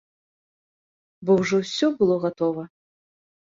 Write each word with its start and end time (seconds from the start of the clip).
Бо 1.27 1.31
ўжо 1.41 1.55
ўсё 1.65 1.87
было 2.01 2.17
гатова. 2.25 2.67